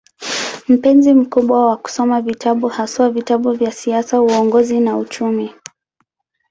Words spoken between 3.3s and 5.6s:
vya siasa, uongozi na uchumi.